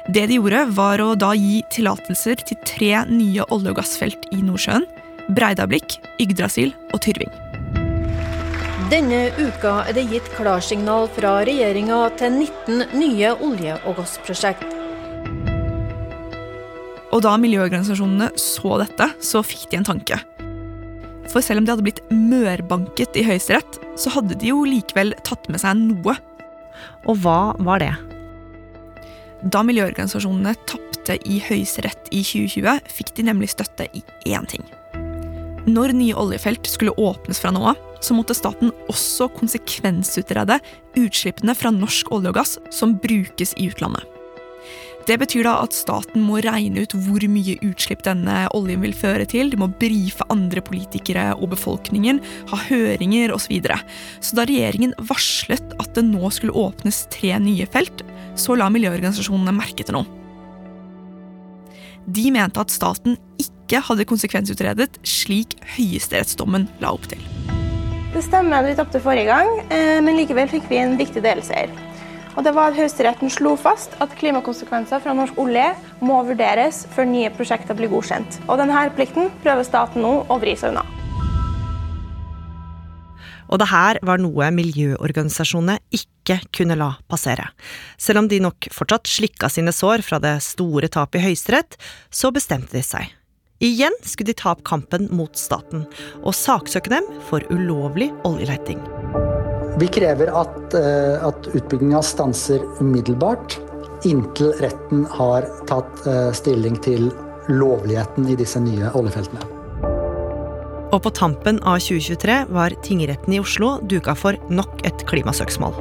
Det 0.09 0.27
de 0.29 0.39
gjorde, 0.39 0.65
var 0.77 1.01
å 1.01 1.15
da 1.17 1.33
gi 1.37 1.63
tillatelser 1.73 2.43
til 2.45 2.59
tre 2.69 3.05
nye 3.09 3.47
olje- 3.49 3.73
og 3.73 3.79
gassfelt 3.81 4.29
i 4.35 4.43
Nordsjøen. 4.45 4.85
Breidablikk, 5.37 5.99
Yggdrasil 6.21 6.73
og 6.93 7.01
Tyrving. 7.05 7.33
Denne 8.89 9.29
uka 9.37 9.83
er 9.85 9.97
det 9.97 10.07
gitt 10.09 10.29
klarsignal 10.37 11.11
fra 11.13 11.35
regjeringa 11.45 12.07
til 12.21 12.39
19 12.41 12.97
nye 12.97 13.35
olje- 13.45 13.77
og 13.85 14.01
gassprosjekt. 14.01 14.65
Og 17.13 17.23
da 17.25 17.37
miljøorganisasjonene 17.41 18.35
så 18.41 18.81
dette, 18.81 19.13
så 19.25 19.45
fikk 19.45 19.71
de 19.71 19.81
en 19.81 19.89
tanke. 19.93 20.21
For 21.29 21.45
selv 21.45 21.61
om 21.61 21.67
de 21.67 21.75
hadde 21.75 21.85
blitt 21.87 22.05
mørbanket 22.13 23.17
i 23.19 23.25
Høyesterett, 23.27 23.81
så 24.01 24.13
hadde 24.15 24.39
de 24.41 24.53
jo 24.53 24.63
likevel 24.67 25.13
tatt 25.29 25.49
med 25.53 25.61
seg 25.63 25.77
noe. 25.81 26.17
Og 27.07 27.21
hva 27.23 27.55
var 27.65 27.83
det? 27.83 27.93
Da 29.53 29.63
miljøorganisasjonene 29.67 30.57
tapte 30.67 31.19
i 31.29 31.39
Høyesterett 31.45 32.11
i 32.11 32.25
2020, 32.25 32.81
fikk 32.91 33.15
de 33.19 33.29
nemlig 33.29 33.53
støtte 33.53 33.87
i 33.95 34.03
én 34.33 34.49
ting. 34.51 34.65
Når 35.69 35.93
nye 35.93 36.17
oljefelt 36.17 36.67
skulle 36.71 36.97
åpnes 36.97 37.41
fra 37.43 37.53
nå 37.53 37.61
av, 37.71 37.81
så 38.01 38.15
måtte 38.17 38.37
staten 38.37 38.73
også 38.89 39.29
konsekvensutrede 39.37 40.59
utslippene 40.97 41.55
fra 41.59 41.73
norsk 41.75 42.13
olje 42.15 42.33
og 42.33 42.39
gass 42.39 42.57
som 42.75 42.97
brukes 43.03 43.53
i 43.59 43.69
utlandet. 43.69 44.18
Det 45.09 45.17
betyr 45.17 45.47
da 45.47 45.55
at 45.63 45.73
staten 45.73 46.21
må 46.21 46.43
regne 46.45 46.83
ut 46.85 46.93
hvor 47.07 47.23
mye 47.33 47.55
utslipp 47.65 48.03
denne 48.05 48.43
oljen 48.57 48.83
vil 48.85 48.93
føre 48.93 49.25
til. 49.29 49.49
De 49.49 49.57
må 49.57 49.71
brife 49.81 50.27
andre 50.29 50.61
politikere 50.61 51.31
og 51.39 51.49
befolkningen, 51.55 52.21
ha 52.51 52.59
høringer 52.69 53.33
osv. 53.33 53.49
Så, 53.49 53.55
videre. 53.55 53.79
så 54.21 54.37
da 54.37 54.45
regjeringen 54.45 54.93
varslet 55.09 55.71
at 55.81 55.95
det 55.97 56.03
nå 56.05 56.29
skulle 56.37 56.53
åpnes 56.53 57.07
tre 57.15 57.31
nye 57.41 57.65
felt, 57.73 58.03
så 58.37 58.59
la 58.61 58.69
miljøorganisasjonene 58.69 59.55
merke 59.57 59.87
til 59.89 59.97
noe. 59.97 60.05
De 62.05 62.29
mente 62.35 62.61
at 62.61 62.73
staten 62.73 63.17
ikke 63.41 63.81
hadde 63.89 64.05
konsekvensutredet 64.09 65.01
slik 65.09 65.57
høyesterettsdommen 65.79 66.69
la 66.85 66.93
opp 66.93 67.09
til. 67.09 67.25
Det 68.13 68.21
stemmer 68.29 68.61
at 68.61 68.69
vi 68.69 68.77
tapte 68.77 69.01
forrige 69.01 69.33
gang, 69.33 69.49
eh, 69.73 69.97
men 70.05 70.21
likevel 70.21 70.53
fikk 70.53 70.69
vi 70.69 70.83
en 70.85 70.99
viktig 71.01 71.25
delseier. 71.25 71.73
Og 72.39 72.45
det 72.47 72.53
var 72.55 72.71
at 72.71 72.79
Høyesteretten 72.79 73.33
slo 73.35 73.57
fast 73.59 73.97
at 73.99 74.13
klimakonsekvenser 74.21 75.03
fra 75.03 75.15
norsk 75.19 75.41
olje 75.43 75.73
må 75.99 76.21
vurderes 76.29 76.85
før 76.95 77.09
nye 77.11 77.33
prosjekter 77.35 77.75
blir 77.75 77.91
godkjent. 77.91 78.39
Og 78.47 78.61
denne 78.61 78.85
plikten 78.95 79.33
prøver 79.43 79.67
staten 79.67 80.05
nå 80.07 80.13
å 80.31 80.39
vri 80.39 80.55
seg 80.55 80.71
unna. 80.71 80.87
Og 83.49 83.59
det 83.59 83.71
her 83.73 83.99
var 84.05 84.21
noe 84.23 84.51
miljøorganisasjonene 84.55 85.81
ikke 85.99 86.37
kunne 86.55 86.77
la 86.79 86.93
passere. 87.11 87.49
Selv 87.99 88.23
om 88.23 88.29
de 88.31 88.39
nok 88.45 88.69
fortsatt 88.71 89.09
slikka 89.11 89.51
sine 89.51 89.73
sår 89.75 90.05
fra 90.07 90.21
det 90.23 90.37
store 90.45 90.91
tapet 90.93 91.23
i 91.23 91.31
Høyesterett, 91.31 91.79
så 92.13 92.31
bestemte 92.31 92.77
de 92.77 92.85
seg. 92.87 93.09
Igjen 93.65 93.97
skulle 94.07 94.31
de 94.31 94.39
ta 94.39 94.53
opp 94.53 94.63
kampen 94.69 95.09
mot 95.11 95.35
staten, 95.41 95.89
og 96.23 96.37
saksøke 96.37 96.93
dem 96.93 97.09
for 97.27 97.43
ulovlig 97.51 98.13
oljeleting. 98.29 98.85
Vi 99.79 99.87
krever 99.89 100.27
at, 100.35 100.75
uh, 100.75 101.29
at 101.29 101.47
utbygginga 101.55 102.01
stanser 102.03 102.65
umiddelbart, 102.81 103.61
inntil 104.05 104.51
retten 104.59 105.05
har 105.11 105.47
tatt 105.71 106.03
uh, 106.07 106.33
stilling 106.35 106.81
til 106.83 107.13
lovligheten 107.49 108.27
i 108.27 108.35
disse 108.39 108.59
nye 108.59 108.91
oljefeltene. 108.99 109.45
Og 110.89 111.03
på 111.05 111.13
tampen 111.15 111.61
av 111.63 111.79
2023 111.85 112.39
var 112.57 112.75
tingretten 112.83 113.37
i 113.37 113.41
Oslo 113.43 113.77
duka 113.87 114.17
for 114.19 114.39
nok 114.51 114.83
et 114.89 115.05
klimasøksmål. 115.07 115.77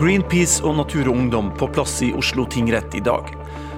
Greenpeace 0.00 0.64
og 0.66 0.80
Natur 0.80 1.06
og 1.06 1.14
Ungdom 1.14 1.52
på 1.60 1.68
plass 1.70 2.00
i 2.02 2.10
Oslo 2.18 2.48
tingrett 2.50 2.96
i 2.98 3.04
dag. 3.04 3.30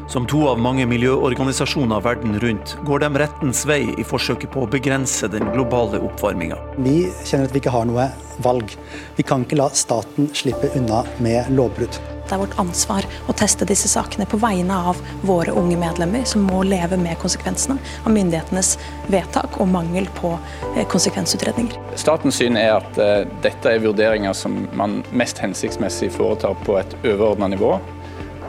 Som 0.06 0.26
to 0.28 0.42
av 0.50 0.58
mange 0.60 0.84
miljøorganisasjoner 0.86 2.02
verden 2.04 2.36
rundt 2.40 2.74
går 2.84 3.00
de 3.00 3.08
rettens 3.22 3.62
vei 3.64 3.80
i 3.96 4.04
forsøket 4.04 4.52
på 4.52 4.66
å 4.66 4.68
begrense 4.70 5.30
den 5.32 5.48
globale 5.54 6.00
oppvarminga. 6.04 6.58
Vi 6.76 7.06
kjenner 7.24 7.48
at 7.48 7.54
vi 7.54 7.62
ikke 7.62 7.72
har 7.72 7.88
noe 7.88 8.10
valg. 8.44 8.74
Vi 9.16 9.24
kan 9.24 9.46
ikke 9.46 9.56
la 9.62 9.70
staten 9.72 10.28
slippe 10.36 10.68
unna 10.76 11.06
med 11.24 11.48
lovbrudd. 11.56 11.96
Det 12.24 12.36
er 12.36 12.40
vårt 12.40 12.56
ansvar 12.60 13.04
å 13.28 13.34
teste 13.36 13.66
disse 13.68 13.88
sakene 13.88 14.24
på 14.28 14.38
vegne 14.40 14.76
av 14.92 15.00
våre 15.28 15.52
unge 15.56 15.76
medlemmer, 15.80 16.24
som 16.28 16.44
må 16.48 16.62
leve 16.64 16.96
med 17.00 17.18
konsekvensene 17.20 17.76
av 18.04 18.12
myndighetenes 18.12 18.74
vedtak 19.12 19.58
og 19.60 19.68
mangel 19.72 20.08
på 20.20 20.34
eh, 20.74 20.86
konsekvensutredninger. 20.88 21.76
Statens 22.00 22.40
syn 22.40 22.56
er 22.60 22.78
at 22.78 23.00
uh, 23.00 23.28
dette 23.44 23.72
er 23.72 23.84
vurderinger 23.84 24.36
som 24.36 24.64
man 24.76 25.02
mest 25.12 25.40
hensiktsmessig 25.44 26.12
foretar 26.16 26.56
på 26.64 26.80
et 26.80 26.96
overordna 27.04 27.52
nivå 27.52 27.76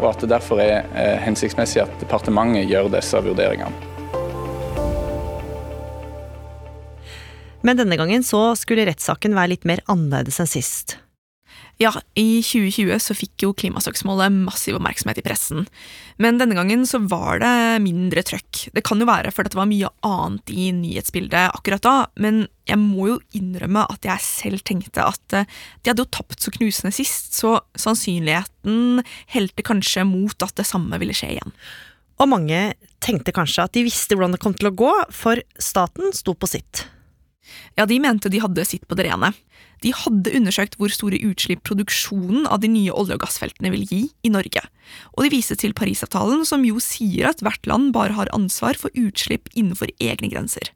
og 0.02 0.10
at 0.12 0.24
det 0.24 0.32
derfor 0.34 0.62
er 0.64 0.88
eh, 0.94 1.18
hensiktsmessig 1.24 1.84
at 1.86 2.00
departementet 2.02 2.70
gjør 2.70 2.92
disse 2.94 3.22
vurderingene. 3.26 3.94
Men 7.66 7.80
denne 7.80 7.98
gangen 7.98 8.22
så 8.22 8.52
skulle 8.60 8.86
rettssaken 8.86 9.34
være 9.34 9.56
litt 9.56 9.66
mer 9.66 9.82
annerledes 9.90 10.38
enn 10.44 10.52
sist. 10.52 11.00
Ja, 11.82 11.92
i 12.16 12.40
2020 12.40 13.02
så 13.04 13.16
fikk 13.18 13.44
jo 13.44 13.52
klimasøksmålet 13.58 14.32
massiv 14.32 14.78
oppmerksomhet 14.78 15.20
i 15.20 15.24
pressen. 15.26 15.66
Men 16.22 16.40
denne 16.40 16.56
gangen 16.56 16.86
så 16.88 17.02
var 17.04 17.42
det 17.44 17.82
mindre 17.84 18.24
trøkk. 18.24 18.70
Det 18.72 18.84
kan 18.88 19.02
jo 19.02 19.08
være 19.10 19.34
fordi 19.36 19.52
det 19.52 19.60
var 19.60 19.68
mye 19.68 19.92
annet 20.08 20.54
i 20.56 20.70
nyhetsbildet 20.78 21.50
akkurat 21.52 21.84
da, 21.84 21.96
men 22.16 22.46
jeg 22.70 22.80
må 22.80 23.10
jo 23.12 23.18
innrømme 23.36 23.84
at 23.92 24.08
jeg 24.08 24.24
selv 24.24 24.64
tenkte 24.66 25.04
at 25.04 25.36
eh, 25.36 25.52
de 25.84 25.92
hadde 25.92 26.06
jo 26.06 26.14
tapt 26.16 26.40
så 26.42 26.54
knusende 26.56 26.96
sist, 26.96 27.36
så 27.36 27.58
sannsynligheten 27.76 29.04
helte 29.36 29.68
kanskje 29.68 30.08
mot 30.08 30.48
at 30.48 30.56
det 30.56 30.68
samme 30.72 30.98
ville 31.02 31.16
skje 31.18 31.36
igjen. 31.36 31.56
Og 32.24 32.32
mange 32.32 32.60
tenkte 33.04 33.36
kanskje 33.36 33.68
at 33.68 33.76
de 33.76 33.84
visste 33.86 34.16
hvordan 34.16 34.38
det 34.38 34.42
kom 34.42 34.56
til 34.56 34.72
å 34.72 34.78
gå, 34.80 34.92
for 35.12 35.44
staten 35.60 36.16
sto 36.16 36.34
på 36.40 36.50
sitt. 36.50 36.88
Ja, 37.78 37.86
de 37.86 38.00
mente 38.02 38.32
de 38.32 38.42
hadde 38.44 38.66
sitt 38.68 38.88
på 38.88 38.98
det 38.98 39.08
rene. 39.08 39.32
De 39.84 39.92
hadde 39.94 40.34
undersøkt 40.38 40.78
hvor 40.80 40.94
store 40.94 41.20
utslipp 41.28 41.66
produksjonen 41.68 42.48
av 42.48 42.62
de 42.64 42.72
nye 42.72 42.94
olje- 42.96 43.18
og 43.18 43.26
gassfeltene 43.26 43.72
vil 43.74 43.86
gi 43.90 44.02
i 44.26 44.32
Norge. 44.34 44.64
Og 45.14 45.26
de 45.26 45.34
viste 45.34 45.58
til 45.60 45.76
Parisavtalen, 45.78 46.46
som 46.48 46.66
jo 46.66 46.82
sier 46.84 47.30
at 47.30 47.44
hvert 47.46 47.70
land 47.70 47.92
bare 47.96 48.16
har 48.18 48.32
ansvar 48.36 48.80
for 48.80 48.94
utslipp 48.98 49.52
innenfor 49.54 49.92
egne 50.00 50.32
grenser. 50.32 50.72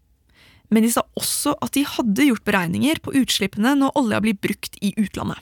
Men 0.70 0.86
de 0.86 0.92
sa 0.94 1.06
også 1.18 1.56
at 1.66 1.74
de 1.74 1.86
hadde 1.88 2.28
gjort 2.28 2.46
beregninger 2.46 3.02
på 3.02 3.16
utslippene 3.18 3.74
når 3.80 3.96
olja 3.98 4.20
blir 4.22 4.38
brukt 4.38 4.78
i 4.86 4.94
utlandet. 5.02 5.42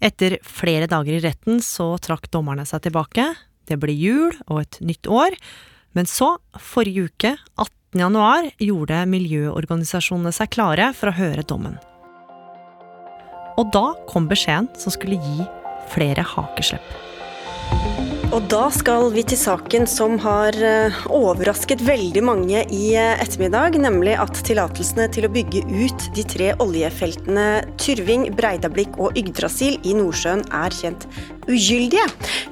Etter 0.00 0.38
flere 0.44 0.88
dager 0.88 1.18
i 1.18 1.24
retten 1.24 1.60
så 1.64 1.94
trakk 2.00 2.30
dommerne 2.32 2.64
seg 2.68 2.86
tilbake. 2.86 3.26
Det 3.68 3.76
ble 3.80 3.92
jul 3.92 4.32
og 4.48 4.62
et 4.62 4.80
nytt 4.84 5.08
år. 5.08 5.36
Men 5.96 6.08
så, 6.08 6.36
forrige 6.56 7.08
uke, 7.10 7.34
18. 7.56 7.79
januar, 7.98 8.46
gjorde 8.62 9.02
miljøorganisasjonene 9.10 10.30
seg 10.34 10.52
klare 10.54 10.92
for 10.94 11.10
å 11.10 11.16
høre 11.16 11.42
dommen. 11.42 11.78
Og 13.58 13.72
da 13.74 13.90
kom 14.08 14.28
beskjeden 14.30 14.70
som 14.78 14.94
skulle 14.94 15.18
gi 15.20 15.46
flere 15.90 16.22
hakeslepp. 16.22 17.09
Og 18.30 18.44
da 18.46 18.68
skal 18.70 19.08
vi 19.10 19.24
til 19.26 19.38
saken 19.40 19.88
som 19.90 20.12
har 20.22 20.54
eh, 20.62 20.98
overrasket 21.10 21.80
veldig 21.82 22.20
mange 22.22 22.60
i 22.70 22.92
eh, 22.94 23.18
ettermiddag, 23.18 23.74
nemlig 23.82 24.12
at 24.22 24.38
tillatelsene 24.46 25.08
til 25.10 25.26
å 25.26 25.30
bygge 25.34 25.64
ut 25.66 26.04
de 26.14 26.22
tre 26.30 26.52
oljefeltene 26.62 27.46
Tyrving, 27.82 28.28
Breidablikk 28.38 28.94
og 29.02 29.18
Yggdrasil 29.18 29.80
i 29.82 29.96
Nordsjøen 29.98 30.44
er 30.54 30.76
kjent 30.76 31.08
ugyldige. 31.50 32.04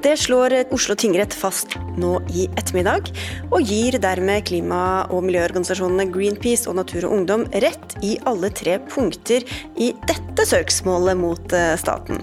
Det 0.03 0.17
slår 0.19 0.57
Oslo 0.75 0.99
tingrett 0.99 1.37
fast 1.39 1.77
nå 1.95 2.17
i 2.35 2.49
ettermiddag, 2.59 3.13
og 3.53 3.63
gir 3.63 4.01
dermed 4.03 4.49
klima- 4.51 5.07
og 5.15 5.23
miljøorganisasjonene 5.29 6.09
Greenpeace 6.11 6.67
og 6.67 6.81
Natur 6.81 7.07
og 7.07 7.21
Ungdom 7.21 7.47
rett 7.63 7.95
i 8.03 8.17
alle 8.27 8.51
tre 8.51 8.81
punkter 8.91 9.47
i 9.79 9.93
dette 10.11 10.49
søksmålet 10.51 11.23
mot 11.23 11.55
eh, 11.55 11.77
staten. 11.79 12.19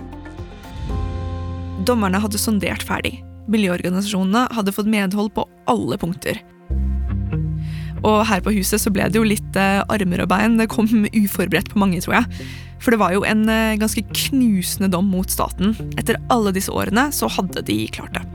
Dommerne 1.88 2.20
hadde 2.20 2.42
sondert 2.42 2.84
ferdig. 2.84 3.22
Miljøorganisasjonene 3.52 4.48
hadde 4.56 4.74
fått 4.76 4.90
medhold 4.90 5.32
på 5.36 5.46
alle 5.70 6.00
punkter. 6.02 6.42
Og 8.06 8.22
her 8.30 8.42
på 8.46 8.54
huset 8.54 8.82
så 8.82 8.92
ble 8.94 9.08
det 9.10 9.18
jo 9.18 9.26
litt 9.26 9.58
eh, 9.58 9.82
armer 9.90 10.24
og 10.26 10.30
bein. 10.30 10.60
Det 10.60 10.70
kom 10.72 10.90
uforberedt 11.24 11.72
på 11.74 11.82
mange, 11.82 12.02
tror 12.06 12.20
jeg. 12.20 12.48
For 12.84 12.94
det 12.94 13.02
var 13.02 13.16
jo 13.16 13.26
en 13.26 13.48
eh, 13.50 13.78
ganske 13.82 14.04
knusende 14.12 14.92
dom 14.94 15.10
mot 15.10 15.32
staten. 15.32 15.74
Etter 15.98 16.22
alle 16.34 16.54
disse 16.56 16.74
årene 16.74 17.10
så 17.16 17.32
hadde 17.32 17.66
de 17.66 17.80
klart 17.96 18.18
det. 18.18 18.26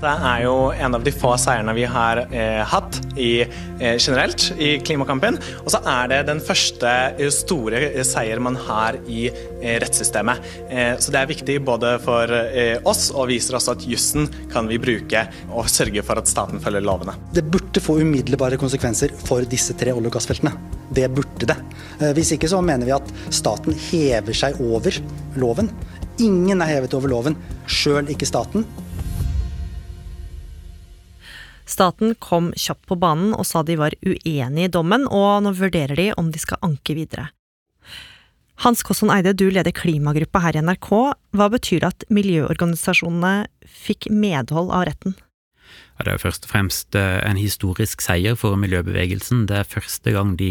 Det 0.00 0.08
er 0.08 0.46
jo 0.46 0.52
en 0.72 0.96
av 0.96 1.02
de 1.04 1.12
få 1.12 1.34
seierne 1.36 1.74
vi 1.76 1.82
har 1.84 2.22
eh, 2.32 2.62
hatt 2.64 2.96
i, 3.20 3.42
eh, 3.44 3.98
generelt 4.00 4.46
i 4.56 4.70
klimakampen. 4.80 5.36
Og 5.60 5.68
så 5.74 5.82
er 5.84 6.08
det 6.08 6.20
den 6.30 6.40
første 6.40 6.88
eh, 7.20 7.28
store 7.34 7.82
seier 8.08 8.40
man 8.40 8.56
har 8.64 8.96
i 9.04 9.26
eh, 9.28 9.76
rettssystemet. 9.82 10.48
Eh, 10.72 10.94
så 10.96 11.12
det 11.12 11.20
er 11.20 11.28
viktig 11.34 11.58
både 11.68 11.92
for 12.00 12.32
eh, 12.32 12.80
oss 12.88 13.10
og 13.12 13.28
viser 13.28 13.60
også 13.60 13.76
at 13.76 13.86
jussen 13.92 14.30
kan 14.54 14.72
vi 14.72 14.80
bruke 14.80 15.26
og 15.52 15.68
sørge 15.68 16.06
for 16.06 16.22
at 16.22 16.32
staten 16.32 16.64
følger 16.64 16.86
lovene. 16.88 17.18
Det 17.36 17.44
burde 17.52 17.84
få 17.84 18.00
umiddelbare 18.00 18.56
konsekvenser 18.60 19.12
for 19.20 19.44
disse 19.44 19.76
tre 19.76 19.92
olje- 19.92 20.08
og 20.08 20.16
gassfeltene. 20.16 20.56
Det 20.96 21.10
burde 21.12 21.52
det. 21.52 21.60
Hvis 22.16 22.32
ikke 22.34 22.48
så 22.48 22.64
mener 22.64 22.88
vi 22.88 22.96
at 22.96 23.12
staten 23.28 23.76
hever 23.92 24.32
seg 24.34 24.56
over 24.64 24.96
loven. 25.36 25.68
Ingen 26.24 26.64
er 26.64 26.78
hevet 26.78 26.96
over 26.96 27.12
loven, 27.12 27.36
sjøl 27.68 28.08
ikke 28.12 28.28
staten. 28.28 28.64
Staten 31.70 32.16
kom 32.18 32.50
kjapt 32.58 32.88
på 32.90 32.98
banen 32.98 33.34
og 33.36 33.46
sa 33.46 33.62
de 33.62 33.78
var 33.78 33.94
uenig 34.02 34.66
i 34.66 34.72
dommen, 34.72 35.06
og 35.06 35.44
nå 35.44 35.54
vurderer 35.54 35.94
de 35.98 36.08
om 36.18 36.32
de 36.34 36.42
skal 36.42 36.60
anke 36.66 36.96
videre. 36.98 37.30
Hans 38.60 38.82
Kosson 38.84 39.08
Eide, 39.14 39.32
du 39.32 39.46
leder 39.48 39.72
klimagruppa 39.72 40.42
her 40.44 40.58
i 40.58 40.60
NRK. 40.60 40.90
Hva 41.32 41.46
betyr 41.48 41.80
det 41.80 41.92
at 41.94 42.04
miljøorganisasjonene 42.12 43.48
fikk 43.64 44.10
medhold 44.12 44.68
av 44.74 44.84
retten? 44.90 45.14
Ja, 45.96 46.04
det 46.04 46.12
er 46.12 46.20
først 46.20 46.44
og 46.44 46.52
fremst 46.52 46.96
en 46.98 47.40
historisk 47.40 48.04
seier 48.04 48.36
for 48.36 48.58
miljøbevegelsen. 48.60 49.46
Det 49.48 49.62
er 49.62 49.70
første 49.70 50.12
gang 50.12 50.34
de 50.40 50.50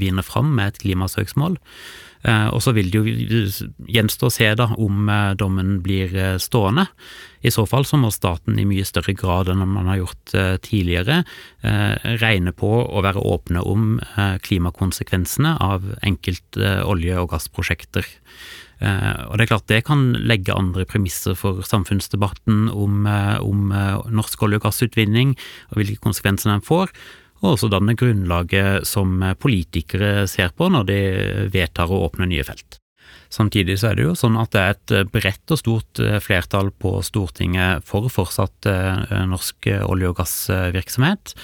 vinner 0.00 0.26
fram 0.26 0.50
med 0.56 0.72
et 0.72 0.82
klimasøksmål. 0.82 1.60
Og 2.24 2.62
så 2.64 2.72
vil 2.72 2.88
det 2.88 3.00
jo 3.00 3.44
gjenstå 3.92 4.28
å 4.28 4.32
se 4.32 4.46
da 4.56 4.70
om 4.80 5.10
dommen 5.36 5.76
blir 5.84 6.14
stående. 6.40 6.86
I 7.44 7.52
så 7.52 7.66
fall 7.68 7.84
så 7.84 7.98
må 8.00 8.08
staten 8.14 8.56
i 8.56 8.64
mye 8.64 8.86
større 8.88 9.12
grad 9.18 9.50
enn 9.52 9.60
man 9.68 9.90
har 9.92 10.00
gjort 10.00 10.32
tidligere 10.64 11.20
regne 12.22 12.54
på 12.56 12.70
å 12.88 13.02
være 13.04 13.20
åpne 13.20 13.60
om 13.68 13.98
klimakonsekvensene 14.46 15.58
av 15.60 15.84
enkelte 16.00 16.78
olje- 16.88 17.20
og 17.20 17.34
gassprosjekter. 17.34 18.08
Og 18.80 19.36
det 19.36 19.44
er 19.44 19.50
klart 19.50 19.68
det 19.70 19.82
kan 19.86 20.14
legge 20.24 20.56
andre 20.56 20.86
premisser 20.88 21.36
for 21.38 21.60
samfunnsdebatten 21.64 22.70
om, 22.72 23.04
om 23.44 23.68
norsk 24.16 24.48
olje- 24.48 24.62
og 24.62 24.66
gassutvinning 24.70 25.36
og 25.70 25.82
hvilke 25.82 26.00
konsekvenser 26.08 26.54
den 26.54 26.64
får 26.64 26.92
og 27.44 27.58
også 27.58 27.68
danne 27.72 27.94
grunnlaget 27.98 28.88
som 28.88 29.20
politikere 29.40 30.24
ser 30.30 30.54
på 30.56 30.70
når 30.72 30.88
de 30.88 31.02
vedtar 31.52 31.92
å 31.92 32.06
åpne 32.08 32.30
nye 32.30 32.46
felt. 32.46 32.80
Samtidig 33.34 33.76
så 33.80 33.90
er 33.90 33.98
det 33.98 34.04
jo 34.06 34.14
sånn 34.16 34.36
at 34.38 34.52
det 34.54 34.62
er 34.62 34.74
et 34.74 35.12
bredt 35.12 35.52
og 35.52 35.58
stort 35.58 36.00
flertall 36.22 36.70
på 36.78 36.96
Stortinget 37.02 37.84
for 37.86 38.06
fortsatt 38.12 38.68
norsk 39.26 39.68
olje- 39.82 40.10
og 40.12 40.18
gassvirksomhet, 40.20 41.34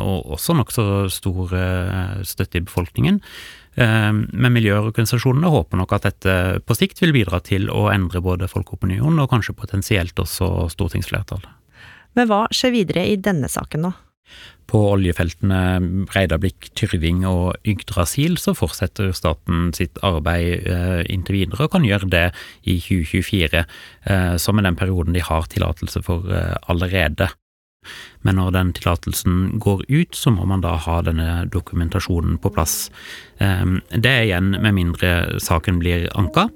og 0.00 0.30
også 0.38 0.56
nokså 0.56 0.84
stor 1.12 1.52
støtte 2.24 2.60
i 2.60 2.64
befolkningen. 2.64 3.20
Men 3.76 4.54
miljøorganisasjonene 4.56 5.52
håper 5.52 5.82
nok 5.82 5.92
at 5.98 6.08
dette 6.08 6.36
på 6.64 6.76
sikt 6.78 7.04
vil 7.04 7.14
bidra 7.16 7.42
til 7.44 7.68
å 7.68 7.88
endre 7.92 8.24
både 8.24 8.48
folkeopinion 8.50 9.20
og 9.20 9.30
kanskje 9.30 9.56
potensielt 9.58 10.24
også 10.24 10.70
stortingsflertall. 10.72 11.44
Men 12.16 12.30
hva 12.32 12.46
skjer 12.54 12.74
videre 12.74 13.04
i 13.06 13.20
denne 13.20 13.50
saken 13.50 13.86
nå? 13.86 13.92
På 14.70 14.84
oljefeltene 14.92 15.80
Breidablikk, 16.06 16.68
Tyrving 16.78 17.24
og 17.26 17.56
Yggdrasil 17.66 18.36
så 18.38 18.54
fortsetter 18.54 19.10
staten 19.16 19.72
sitt 19.74 19.98
arbeid 20.06 20.68
eh, 20.70 21.00
inntil 21.10 21.40
videre, 21.40 21.66
og 21.66 21.74
kan 21.74 21.86
gjøre 21.86 22.10
det 22.12 22.26
i 22.70 22.76
2024, 22.78 23.64
eh, 24.06 24.34
som 24.38 24.60
er 24.60 24.68
den 24.68 24.78
perioden 24.78 25.16
de 25.16 25.24
har 25.26 25.50
tillatelse 25.50 26.04
for 26.06 26.30
eh, 26.30 26.54
allerede. 26.70 27.32
Men 28.26 28.36
når 28.36 28.52
den 28.52 28.72
tillatelsen 28.76 29.58
går 29.62 29.84
ut, 29.88 30.16
så 30.16 30.32
må 30.34 30.44
man 30.48 30.60
da 30.64 30.74
ha 30.76 30.98
denne 31.06 31.46
dokumentasjonen 31.52 32.36
på 32.42 32.52
plass. 32.52 32.90
Det 33.38 34.10
er 34.10 34.26
igjen 34.26 34.52
med 34.60 34.76
mindre 34.76 35.40
saken 35.40 35.80
blir 35.80 36.04
anka. 36.20 36.48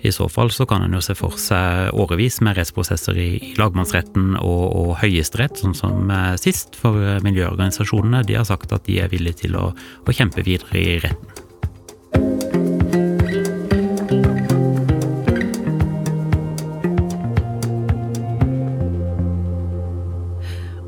I 0.00 0.12
så 0.16 0.30
fall 0.32 0.52
så 0.54 0.64
kan 0.68 0.86
en 0.86 0.96
jo 0.96 1.02
se 1.04 1.16
for 1.18 1.36
seg 1.40 1.92
årevis 1.92 2.40
med 2.44 2.56
rettsprosesser 2.56 3.20
i 3.20 3.28
lagmannsretten 3.60 4.38
og, 4.40 4.64
og 4.80 4.96
Høyesterett, 5.02 5.60
sånn 5.60 5.76
som 5.76 6.14
sist. 6.40 6.78
For 6.80 7.20
miljøorganisasjonene 7.26 8.24
de 8.24 8.40
har 8.40 8.48
sagt 8.48 8.72
at 8.72 8.88
de 8.88 9.02
er 9.04 9.12
villige 9.12 9.44
til 9.44 9.60
å, 9.60 9.70
å 9.76 10.16
kjempe 10.16 10.46
videre 10.46 10.80
i 10.80 10.98
retten. 11.04 11.39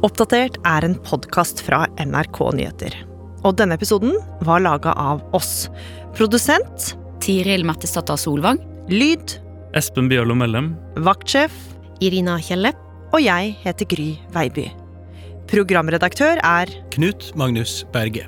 Oppdatert 0.02 0.56
er 0.66 0.82
en 0.82 0.96
podkast 1.06 1.60
fra 1.62 1.84
NRK 2.02 2.38
Nyheter. 2.58 2.94
Og 3.46 3.54
denne 3.58 3.76
episoden 3.78 4.16
var 4.42 4.62
laga 4.64 4.96
av 4.98 5.22
oss. 5.36 5.68
Produsent 6.18 6.88
Tiril 7.22 7.62
Mattisdatter 7.66 8.18
Solvang. 8.18 8.58
Lyd 8.90 9.36
Espen 9.78 10.10
Bjørlo 10.10 10.34
Mellem. 10.34 10.72
Vaktsjef 11.06 11.54
Irina 12.02 12.40
Kjelle. 12.42 12.74
Og 13.14 13.22
jeg 13.22 13.54
heter 13.62 13.90
Gry 13.92 14.08
Veiby. 14.34 14.66
Programredaktør 15.52 16.42
er 16.42 16.74
Knut 16.96 17.30
Magnus 17.38 17.84
Berge. 17.94 18.26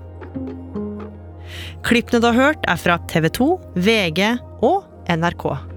Klippene 1.84 2.22
du 2.22 2.30
har 2.30 2.38
hørt, 2.38 2.70
er 2.70 2.78
fra 2.78 3.00
TV 3.10 3.32
2, 3.34 3.48
VG 3.82 4.28
og 4.62 4.86
NRK. 5.10 5.73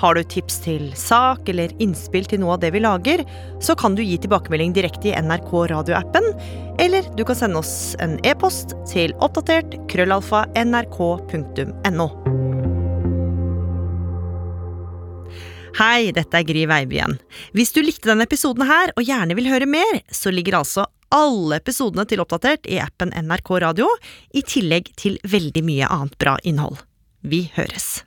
Har 0.00 0.16
du 0.16 0.22
tips 0.24 0.62
til 0.64 0.86
sak 0.96 1.48
eller 1.52 1.74
innspill 1.82 2.24
til 2.24 2.40
noe 2.40 2.54
av 2.54 2.62
det 2.62 2.70
vi 2.72 2.80
lager, 2.80 3.20
så 3.60 3.76
kan 3.76 3.92
du 3.96 4.00
gi 4.00 4.16
tilbakemelding 4.22 4.72
direkte 4.72 5.10
i 5.10 5.16
NRK 5.20 5.52
radioappen, 5.74 6.24
eller 6.80 7.04
du 7.18 7.20
kan 7.28 7.36
sende 7.36 7.60
oss 7.60 7.92
en 8.00 8.16
e-post 8.24 8.72
til 8.88 9.12
oppdatert 9.20 9.76
krøllalfa 9.92 10.46
nrk.no. 10.56 12.08
Hei, 15.76 16.10
dette 16.16 16.34
er 16.34 16.48
Gry 16.48 16.64
Veiby 16.68 16.96
igjen. 16.96 17.20
Hvis 17.52 17.76
du 17.76 17.84
likte 17.84 18.10
denne 18.10 18.24
episoden 18.24 18.64
her, 18.68 18.96
og 18.96 19.04
gjerne 19.04 19.36
vil 19.36 19.52
høre 19.52 19.68
mer, 19.68 20.00
så 20.08 20.32
ligger 20.32 20.62
altså 20.62 20.88
alle 21.12 21.60
episodene 21.60 22.08
til 22.08 22.22
Oppdatert 22.24 22.68
i 22.70 22.80
appen 22.82 23.12
NRK 23.12 23.56
Radio, 23.68 23.88
i 24.32 24.42
tillegg 24.46 24.94
til 24.96 25.20
veldig 25.28 25.64
mye 25.66 25.88
annet 25.92 26.16
bra 26.22 26.38
innhold. 26.40 26.80
Vi 27.20 27.50
høres! 27.56 27.98